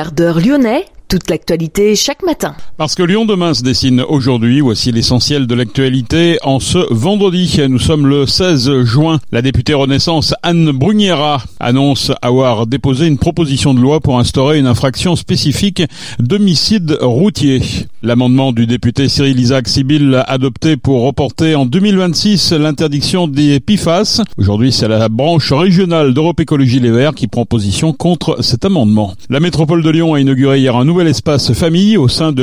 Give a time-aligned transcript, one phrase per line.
[0.00, 2.56] Quart d'heure lyonnais toute l'actualité chaque matin.
[2.80, 7.60] Parce que Lyon demain se dessine aujourd'hui, voici l'essentiel de l'actualité en ce vendredi.
[7.68, 9.20] Nous sommes le 16 juin.
[9.32, 14.66] La députée Renaissance Anne Bruniera annonce avoir déposé une proposition de loi pour instaurer une
[14.66, 15.82] infraction spécifique
[16.18, 17.60] d'homicide routier.
[18.02, 24.22] L'amendement du député Cyril Isaac Sibyl adopté pour reporter en 2026 l'interdiction des PIFAS.
[24.38, 29.12] Aujourd'hui, c'est la branche régionale d'Europe Écologie Les Verts qui prend position contre cet amendement.
[29.28, 32.42] La métropole de Lyon a inauguré hier un nouveau espace famille au sein de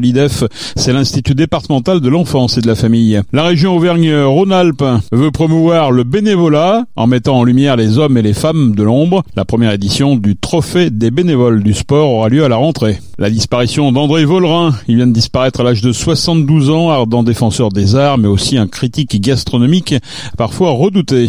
[0.00, 0.44] l'IDEF.
[0.76, 3.20] C'est l'Institut départemental de l'enfance et de la famille.
[3.32, 8.34] La région Auvergne-Rhône-Alpes veut promouvoir le bénévolat en mettant en lumière les hommes et les
[8.34, 9.22] femmes de l'ombre.
[9.36, 12.98] La première édition du Trophée des bénévoles du sport aura lieu à la rentrée.
[13.20, 17.70] La disparition d'André Vollerin, il vient de disparaître à l'âge de 72 ans, ardent défenseur
[17.70, 19.96] des arts, mais aussi un critique gastronomique
[20.36, 21.26] parfois redouté.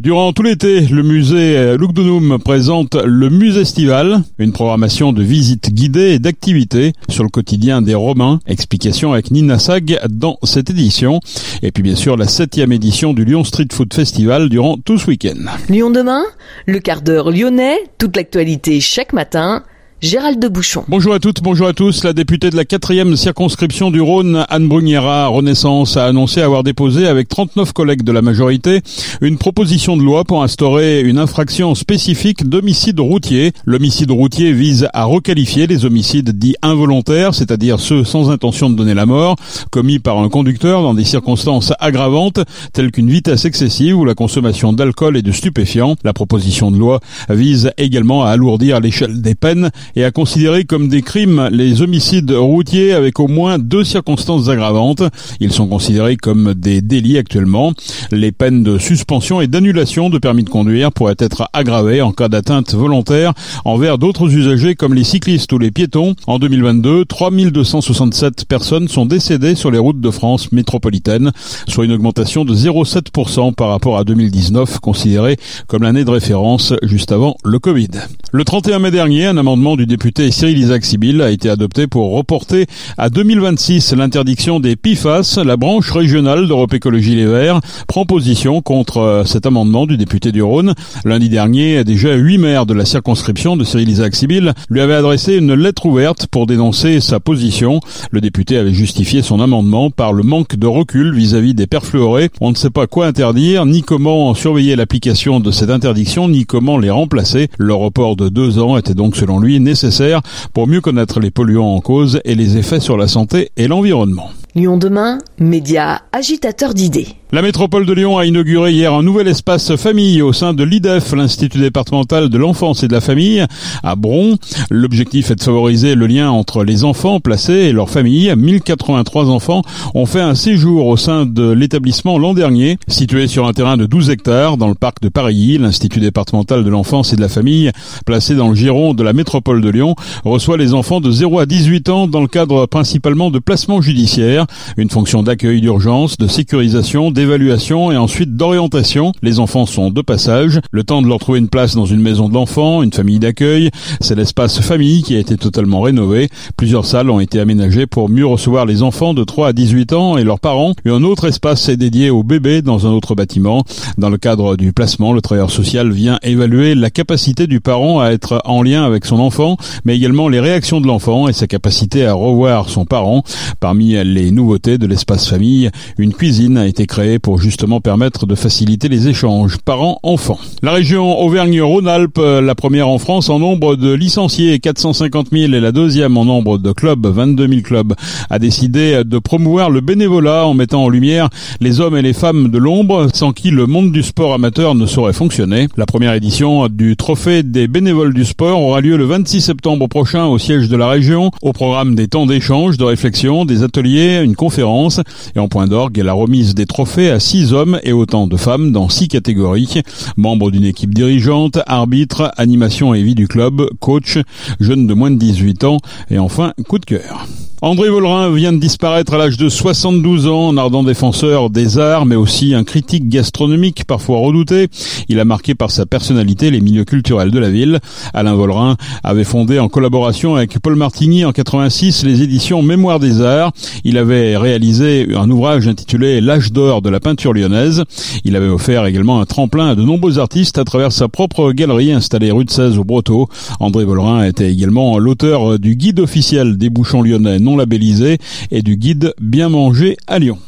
[0.00, 6.10] Durant tout l'été, le musée Lugdunum présente le musée estival, une programmation de visites guidées
[6.10, 8.40] et d'activités sur le quotidien des Romains.
[8.46, 11.20] Explication avec Nina Sag dans cette édition.
[11.62, 15.06] Et puis bien sûr la septième édition du Lyon Street Food Festival durant tout ce
[15.06, 15.46] week-end.
[15.70, 16.22] Lyon demain,
[16.66, 19.62] le quart d'heure lyonnais, toute l'actualité chaque matin
[20.02, 20.82] Gérald de Bouchon.
[20.88, 22.04] Bonjour à toutes, bonjour à tous.
[22.04, 27.06] La députée de la quatrième circonscription du Rhône, Anne Bruniera, Renaissance, a annoncé avoir déposé
[27.06, 28.80] avec 39 collègues de la majorité
[29.20, 33.52] une proposition de loi pour instaurer une infraction spécifique d'homicide routier.
[33.66, 38.94] L'homicide routier vise à requalifier les homicides dits involontaires, c'est-à-dire ceux sans intention de donner
[38.94, 39.36] la mort,
[39.70, 42.40] commis par un conducteur dans des circonstances aggravantes
[42.72, 45.96] telles qu'une vitesse excessive ou la consommation d'alcool et de stupéfiants.
[46.04, 50.88] La proposition de loi vise également à alourdir l'échelle des peines et à considérer comme
[50.88, 55.02] des crimes les homicides routiers avec au moins deux circonstances aggravantes.
[55.40, 57.72] Ils sont considérés comme des délits actuellement.
[58.10, 62.28] Les peines de suspension et d'annulation de permis de conduire pourraient être aggravées en cas
[62.28, 63.32] d'atteinte volontaire
[63.64, 66.14] envers d'autres usagers comme les cyclistes ou les piétons.
[66.26, 71.32] En 2022, 3267 personnes sont décédées sur les routes de France métropolitaine,
[71.68, 75.36] soit une augmentation de 0,7% par rapport à 2019, considérée
[75.66, 77.88] comme l'année de référence juste avant le Covid.
[78.32, 82.12] Le 31 mai dernier, un amendement du député Cyril Isaac Sibyl a été adopté pour
[82.12, 82.66] reporter
[82.98, 85.38] à 2026 l'interdiction des PIFAS.
[85.42, 90.32] La branche régionale d'Europe Écologie Les Verts prend position contre euh, cet amendement du député
[90.32, 90.74] du Rhône.
[91.06, 95.36] Lundi dernier, déjà huit maires de la circonscription de Cyril Isaac Sibyl lui avaient adressé
[95.36, 97.80] une lettre ouverte pour dénoncer sa position.
[98.10, 102.28] Le député avait justifié son amendement par le manque de recul vis-à-vis des perfluorés.
[102.42, 106.76] On ne sait pas quoi interdire, ni comment surveiller l'application de cette interdiction, ni comment
[106.76, 107.48] les remplacer.
[107.56, 110.20] Le report de deux ans était donc selon lui nécessaire
[110.52, 114.30] pour mieux connaître les polluants en cause et les effets sur la santé et l'environnement.
[114.54, 117.19] Lyon demain, média agitateur d'idées.
[117.32, 121.12] La métropole de Lyon a inauguré hier un nouvel espace famille au sein de l'IDEF,
[121.12, 123.46] l'Institut départemental de l'enfance et de la famille,
[123.84, 124.36] à Bron.
[124.68, 128.34] L'objectif est de favoriser le lien entre les enfants placés et leurs familles.
[128.36, 129.62] 1083 enfants
[129.94, 133.86] ont fait un séjour au sein de l'établissement l'an dernier, situé sur un terrain de
[133.86, 135.56] 12 hectares dans le parc de Paris.
[135.56, 137.70] L'Institut départemental de l'enfance et de la famille,
[138.06, 141.46] placé dans le giron de la métropole de Lyon, reçoit les enfants de 0 à
[141.46, 147.12] 18 ans dans le cadre principalement de placements judiciaires, une fonction d'accueil d'urgence, de sécurisation,
[147.20, 149.12] d'évaluation et ensuite d'orientation.
[149.20, 150.58] Les enfants sont de passage.
[150.70, 153.68] Le temps de leur trouver une place dans une maison de l'enfant, une famille d'accueil.
[154.00, 156.30] C'est l'espace famille qui a été totalement rénové.
[156.56, 160.16] Plusieurs salles ont été aménagées pour mieux recevoir les enfants de 3 à 18 ans
[160.16, 160.72] et leurs parents.
[160.86, 163.64] Et un autre espace est dédié aux bébés dans un autre bâtiment.
[163.98, 168.12] Dans le cadre du placement, le travailleur social vient évaluer la capacité du parent à
[168.12, 172.06] être en lien avec son enfant, mais également les réactions de l'enfant et sa capacité
[172.06, 173.24] à revoir son parent.
[173.60, 178.34] Parmi les nouveautés de l'espace famille, une cuisine a été créée pour justement permettre de
[178.34, 180.38] faciliter les échanges parents-enfants.
[180.62, 185.72] La région Auvergne-Rhône-Alpes, la première en France en nombre de licenciés, 450 000 et la
[185.72, 187.94] deuxième en nombre de clubs, 22 000 clubs,
[188.28, 191.28] a décidé de promouvoir le bénévolat en mettant en lumière
[191.60, 194.86] les hommes et les femmes de l'ombre, sans qui le monde du sport amateur ne
[194.86, 195.68] saurait fonctionner.
[195.76, 200.26] La première édition du Trophée des bénévoles du sport aura lieu le 26 septembre prochain
[200.26, 204.36] au siège de la région, au programme des temps d'échange, de réflexion, des ateliers, une
[204.36, 205.00] conférence
[205.34, 208.72] et en point d'orgue la remise des trophées à six hommes et autant de femmes
[208.72, 209.82] dans six catégories.
[210.16, 214.18] Membres d'une équipe dirigeante, arbitre, animation et vie du club, coach,
[214.60, 215.78] jeunes de moins de 18 ans
[216.10, 217.26] et enfin coup de cœur.
[217.62, 222.06] André Vollerin vient de disparaître à l'âge de 72 ans, un ardent défenseur des arts,
[222.06, 224.68] mais aussi un critique gastronomique parfois redouté.
[225.10, 227.80] Il a marqué par sa personnalité les milieux culturels de la ville.
[228.14, 233.20] Alain Vollerin avait fondé en collaboration avec Paul Martigny en 86 les éditions Mémoire des
[233.20, 233.52] Arts.
[233.84, 237.84] Il avait réalisé un ouvrage intitulé L'âge d'or de la peinture lyonnaise.
[238.24, 241.92] Il avait offert également un tremplin à de nombreux artistes à travers sa propre galerie
[241.92, 243.28] installée rue de 16 au Brotteau.
[243.58, 248.18] André Vollerin était également l'auteur du guide officiel des bouchons lyonnais labellisé
[248.50, 250.38] et du guide Bien manger à Lyon.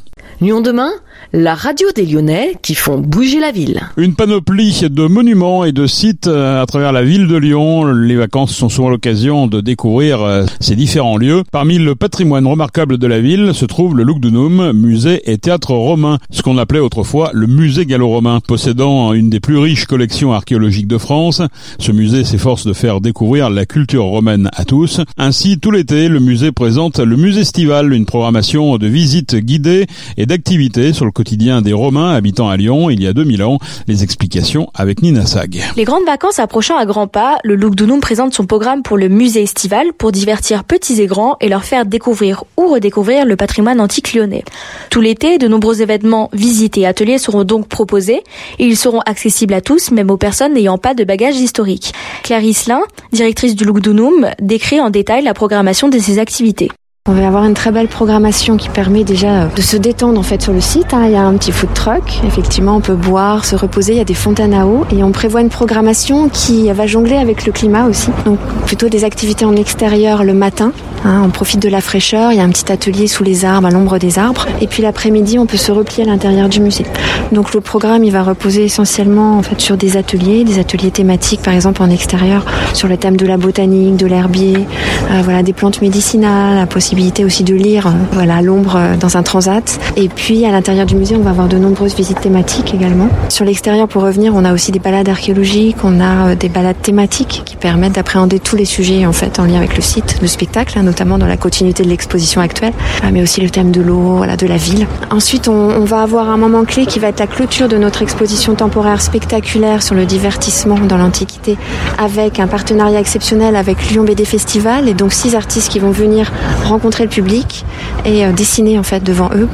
[0.43, 0.91] Lyon demain,
[1.33, 3.81] la radio des Lyonnais qui font bouger la ville.
[3.97, 7.85] Une panoplie de monuments et de sites euh, à travers la ville de Lyon.
[7.87, 11.45] Les vacances sont souvent l'occasion de découvrir euh, ces différents lieux.
[11.53, 16.19] Parmi le patrimoine remarquable de la ville se trouve le Lugdunum, musée et théâtre romain,
[16.31, 20.99] ce qu'on appelait autrefois le musée gallo-romain, possédant une des plus riches collections archéologiques de
[20.99, 21.41] France.
[21.79, 25.01] Ce musée s'efforce de faire découvrir la culture romaine à tous.
[25.19, 29.87] Ainsi, tout l'été, le musée présente le musée estival, une programmation de visites guidées
[30.17, 33.59] et d'activités sur le quotidien des Romains habitant à Lyon il y a 2000 ans.
[33.87, 35.63] Les explications avec Nina Sag.
[35.77, 39.43] Les grandes vacances approchant à grands pas, le Lugdunum présente son programme pour le musée
[39.43, 44.15] estival pour divertir petits et grands et leur faire découvrir ou redécouvrir le patrimoine antique
[44.15, 44.43] lyonnais.
[44.89, 48.23] Tout l'été, de nombreux événements, visites et ateliers seront donc proposés
[48.59, 51.93] et ils seront accessibles à tous, même aux personnes n'ayant pas de bagages historiques.
[52.23, 52.81] Claire Islin,
[53.13, 56.71] directrice du Lugdunum, décrit en détail la programmation de ces activités.
[57.09, 60.41] On va avoir une très belle programmation qui permet déjà de se détendre en fait
[60.41, 60.95] sur le site.
[60.95, 61.07] Hein.
[61.07, 62.21] Il y a un petit food truck.
[62.25, 63.95] Effectivement, on peut boire, se reposer.
[63.95, 67.17] Il y a des fontaines à eau et on prévoit une programmation qui va jongler
[67.17, 68.11] avec le climat aussi.
[68.25, 70.71] Donc plutôt des activités en extérieur le matin.
[71.05, 71.23] Hein.
[71.25, 72.33] On profite de la fraîcheur.
[72.33, 74.47] Il y a un petit atelier sous les arbres, à l'ombre des arbres.
[74.61, 76.85] Et puis l'après-midi, on peut se replier à l'intérieur du musée.
[77.33, 81.43] Donc le programme, il va reposer essentiellement en fait sur des ateliers, des ateliers thématiques,
[81.43, 82.45] par exemple en extérieur,
[82.75, 84.67] sur le thème de la botanique, de l'herbier,
[85.11, 89.17] euh, voilà, des plantes médicinales, la possibilité aussi de lire euh, voilà, l'ombre euh, dans
[89.17, 89.79] un transat.
[89.97, 93.09] Et puis à l'intérieur du musée, on va avoir de nombreuses visites thématiques également.
[93.29, 97.43] Sur l'extérieur, pour revenir, on a aussi des balades archéologiques, on a des balades thématiques
[97.45, 100.79] qui permettent d'appréhender tous les sujets en fait en lien avec le site, le spectacle,
[100.79, 102.75] hein, notamment dans la continuité de l'exposition actuelle,
[103.13, 104.87] mais aussi le thème de l'eau, de la ville.
[105.11, 108.55] Ensuite, on, va avoir un moment clé qui va être la clôture de notre exposition
[108.55, 111.57] temporaire spectaculaire sur le divertissement dans l'Antiquité,
[111.99, 116.31] avec un partenariat exceptionnel avec Lyon BD Festival et donc six artistes qui vont venir
[116.65, 117.65] rencontrer rencontrer le public
[118.05, 119.49] et euh, dessiner en fait devant eux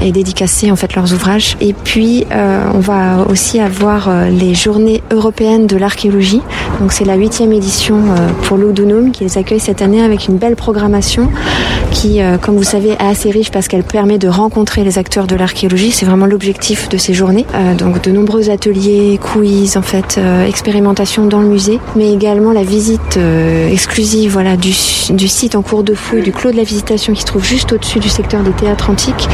[0.00, 1.56] et dédicacer en fait leurs ouvrages.
[1.60, 6.42] Et puis euh, on va aussi avoir euh, les journées européennes de l'archéologie.
[6.80, 10.36] Donc c'est la huitième édition euh, pour l'Odunum qui les accueille cette année avec une
[10.36, 11.28] belle programmation
[11.90, 15.36] qui, comme vous savez, est assez riche parce qu'elle permet de rencontrer les acteurs de
[15.36, 15.90] l'archéologie.
[15.90, 17.44] C'est vraiment l'objectif de ces journées.
[17.76, 22.62] Donc de nombreux ateliers, quiz, en fait, euh, expérimentation dans le musée, mais également la
[22.62, 23.18] visite
[23.70, 24.72] exclusive voilà, du,
[25.10, 27.72] du site en cours de fouille, du clos de la visitation qui se trouve juste
[27.72, 29.28] au-dessus du secteur des théâtres antiques,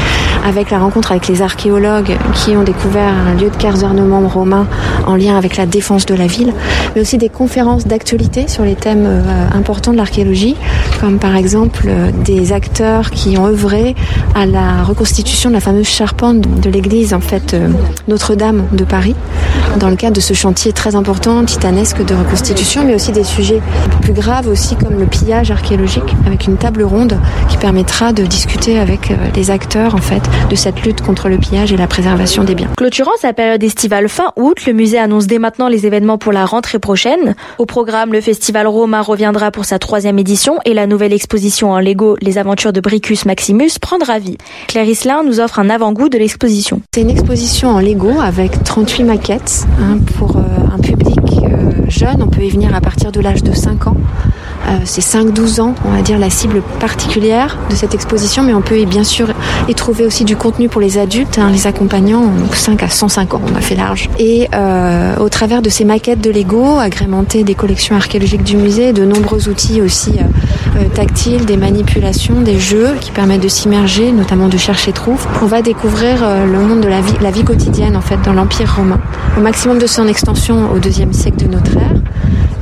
[0.49, 4.65] avec la rencontre avec les archéologues qui ont découvert un lieu de casernement romain
[5.05, 6.53] en lien avec la défense de la ville,
[6.95, 9.21] mais aussi des conférences d'actualité sur les thèmes euh,
[9.53, 10.55] importants de l'archéologie,
[10.99, 13.95] comme par exemple euh, des acteurs qui ont œuvré
[14.33, 17.69] à la reconstitution de la fameuse charpente de l'église en fait euh,
[18.07, 19.15] Notre-Dame de Paris,
[19.79, 23.61] dans le cadre de ce chantier très important, titanesque de reconstitution, mais aussi des sujets
[24.01, 27.17] plus graves aussi comme le pillage archéologique, avec une table ronde
[27.49, 31.71] qui permettra de discuter avec les acteurs en fait de cette lutte contre le pillage
[31.71, 32.69] et la préservation des biens.
[32.77, 36.45] Clôturant sa période estivale fin août, le musée annonce dès maintenant les événements pour la
[36.45, 37.35] rentrée prochaine.
[37.57, 41.79] Au programme, le festival romain reviendra pour sa troisième édition et la nouvelle exposition en
[41.79, 44.37] Lego Les aventures de Bricus Maximus prendra vie.
[44.67, 46.81] Claire Islin nous offre un avant-goût de l'exposition.
[46.93, 50.41] C'est une exposition en Lego avec 38 maquettes hein, pour euh,
[50.73, 52.21] un public euh, jeune.
[52.21, 53.97] On peut y venir à partir de l'âge de 5 ans.
[54.69, 58.61] Euh, c'est 5-12 ans, on va dire, la cible particulière de cette exposition, mais on
[58.61, 59.27] peut bien sûr
[59.67, 63.33] y trouver aussi du contenu pour les adultes, hein, les accompagnants, donc 5 à 105
[63.33, 64.09] ans, on a fait large.
[64.19, 68.93] Et euh, au travers de ces maquettes de Lego, agrémentées des collections archéologiques du musée,
[68.93, 74.49] de nombreux outils aussi euh, tactiles, des manipulations, des jeux qui permettent de s'immerger, notamment
[74.49, 78.33] de chercher trouve, on va découvrir le monde de la vie, quotidienne en fait dans
[78.33, 78.99] l'Empire romain,
[79.37, 81.95] au maximum de son extension au deuxième siècle de notre ère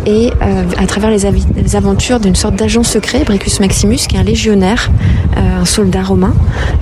[0.05, 0.31] et
[0.77, 4.89] à travers les aventures d'une sorte d'agent secret, Bricus Maximus, qui est un légionnaire,
[5.35, 6.33] euh, un soldat romain,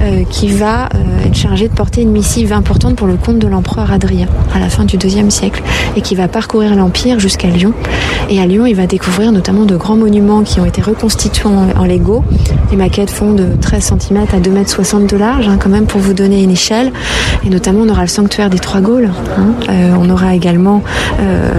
[0.01, 3.47] euh, qui va euh, être chargé de porter une missive importante pour le compte de
[3.47, 5.63] l'empereur Adrien à la fin du deuxième siècle,
[5.95, 7.73] et qui va parcourir l'Empire jusqu'à Lyon.
[8.29, 11.85] Et à Lyon, il va découvrir notamment de grands monuments qui ont été reconstitués en,
[11.85, 12.23] Lego.
[12.71, 16.01] Les maquettes font de 13 cm à 2,60 m de large, hein, quand même pour
[16.01, 16.91] vous donner une échelle.
[17.45, 19.09] Et notamment, on aura le sanctuaire des Trois Gaules.
[19.37, 19.71] Hein.
[19.99, 20.83] on aura également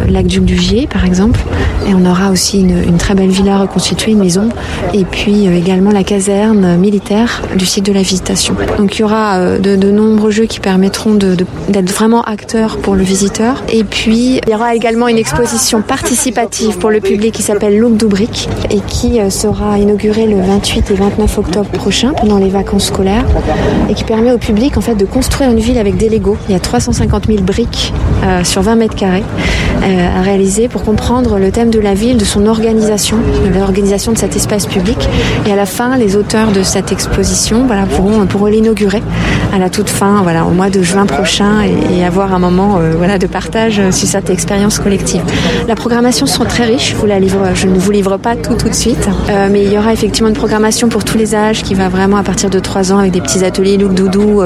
[0.08, 1.40] l'aqueduc du Gier, par exemple.
[1.88, 4.48] Et on aura aussi une, très belle villa reconstituée, une maison,
[4.92, 8.56] et puis également la caserne militaire du site de la visitation.
[8.76, 13.62] Donc il y aura de, nombreux jeux qui permettront d'être vraiment acteurs pour le visiteur.
[13.68, 17.96] Et puis il y aura également une exposition participative pour le public qui s'appelle Look
[17.96, 23.24] Doubric et qui sera inaugurée le 28 et 29 octobre prochain pendant les vacances scolaires
[23.88, 26.36] et qui permet au public en fait de construire une ville avec des Lego.
[26.48, 27.92] Il y a 350 000 briques
[28.24, 29.22] euh, sur 20 mètres carrés
[29.82, 33.18] euh, à réaliser pour comprendre le thème de la ville, de son organisation,
[33.54, 34.98] l'organisation de cet espace public.
[35.46, 39.02] Et à la fin, les auteurs de cette exposition voilà, pourront, pourront l'inaugurer
[39.54, 42.92] à la toute fin, voilà, au mois de juin prochain et, avoir un moment euh,
[42.96, 45.22] voilà, de partage sur cette expérience collective.
[45.66, 48.68] La programmation sera très riche, je, vous la livre, ne vous livre pas tout tout
[48.68, 49.08] de suite,
[49.50, 52.22] mais il y aura effectivement une programmation pour tous les âges qui va vraiment à
[52.22, 54.42] partir de 3 ans avec des petits ateliers look doudou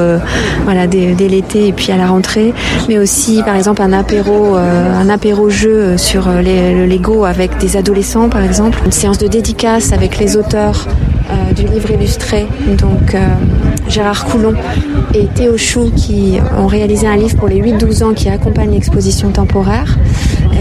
[0.65, 2.55] voilà, dès, l'été et puis à la rentrée,
[2.89, 8.29] mais aussi par exemple un apéro, un apéro jeu sur le Lego avec des adolescents
[8.29, 10.87] par exemple, une séance de dédicace avec les auteurs
[11.31, 12.47] euh, du livre illustré,
[12.79, 13.19] donc euh,
[13.89, 14.55] Gérard Coulon
[15.15, 19.31] et Théo Chou qui ont réalisé un livre pour les 8-12 ans qui accompagne l'exposition
[19.31, 19.99] temporaire.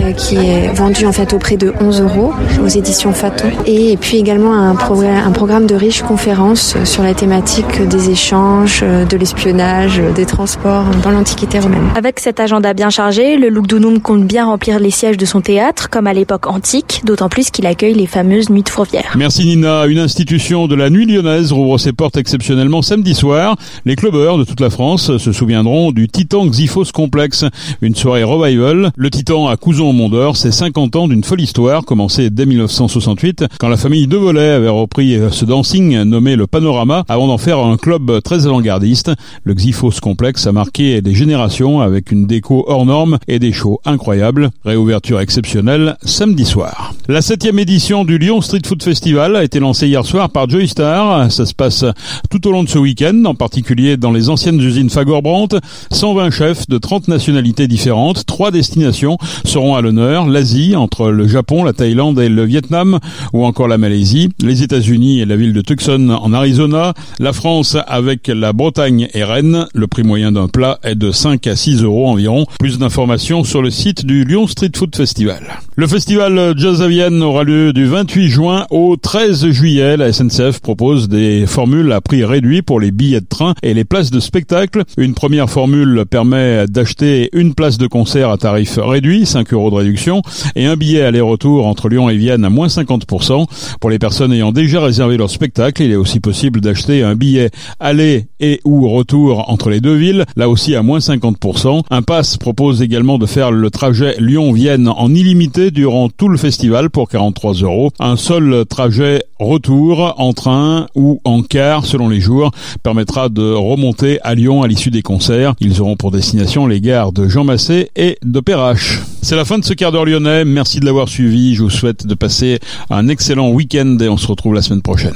[0.02, 2.32] Euh, qui est vendu en fait au prix de 11 euros
[2.64, 3.50] aux éditions Faton.
[3.66, 9.18] Et, puis également un, un programme de riches conférences sur la thématique des échanges, de
[9.18, 11.84] l'espionnage, des transports dans l'Antiquité romaine.
[11.96, 15.90] Avec cet agenda bien chargé, le Lugdunum compte bien remplir les sièges de son théâtre,
[15.90, 19.16] comme à l'époque antique, d'autant plus qu'il accueille les fameuses nuits de Fourvière.
[19.18, 19.86] Merci Nina.
[19.88, 23.56] Une institution de la nuit lyonnaise rouvre ses portes exceptionnellement samedi soir.
[23.86, 27.46] Les clubbers de toute la France se souviendront du Titan Xyphos Complex,
[27.82, 28.92] une soirée revival.
[28.96, 33.70] Le Titan à Couson Mondeur, c'est 50 ans d'une folle histoire commencée dès 1968 quand
[33.70, 37.78] la famille De Volay avait repris ce dancing nommé le Panorama avant d'en faire un
[37.78, 39.12] club très avant-gardiste.
[39.44, 43.80] Le Xyphos Complex a marqué des générations avec une déco hors norme et des shows
[43.86, 44.50] incroyables.
[44.66, 46.94] Réouverture exceptionnelle samedi soir.
[47.08, 50.68] La septième édition du Lyon Street Food Festival a été lancée hier soir par Joy
[50.68, 51.32] Star.
[51.32, 51.86] Ça se passe
[52.30, 55.60] tout au long de ce week-end, en particulier dans les anciennes usines Fagor-Brandt.
[55.92, 61.64] 120 chefs de 30 nationalités différentes, trois destinations seront à l'honneur, l'Asie entre le Japon,
[61.64, 63.00] la Thaïlande et le Vietnam,
[63.34, 67.78] ou encore la Malaisie, les États-Unis et la ville de Tucson en Arizona, la France
[67.88, 69.68] avec la Bretagne et Rennes.
[69.74, 72.46] Le prix moyen d'un plat est de 5 à 6 euros environ.
[72.60, 75.44] Plus d'informations sur le site du Lyon Street Food Festival.
[75.76, 76.82] Le festival Jazz
[77.22, 79.98] aura lieu du 28 juin au 13 juillet.
[79.98, 83.84] La SNCF propose des formules à prix réduit pour les billets de train et les
[83.84, 84.84] places de spectacle.
[84.98, 89.76] Une première formule permet d'acheter une place de concert à tarif réduit, 5 euros de
[89.76, 90.22] réduction,
[90.56, 93.46] et un billet aller-retour entre Lyon et Vienne à moins 50%.
[93.82, 97.50] Pour les personnes ayant déjà réservé leur spectacle, il est aussi possible d'acheter un billet
[97.80, 101.82] aller et ou retour entre les deux villes, là aussi à moins 50%.
[101.90, 106.90] Un pass propose également de faire le trajet Lyon-Vienne en illimité durant tout le festival
[106.90, 107.92] pour 43 euros.
[108.00, 112.52] Un seul trajet retour en train ou en car selon les jours
[112.84, 115.56] permettra de remonter à Lyon à l'issue des concerts.
[115.60, 119.02] Ils auront pour destination les gares de Jean Massé et de Perrache.
[119.22, 120.46] C'est la fin de ce quart d'heure lyonnais.
[120.46, 121.56] Merci de l'avoir suivi.
[121.56, 122.60] Je vous souhaite de passer
[122.90, 125.16] un excellent week-end et on se retrouve la semaine prochaine.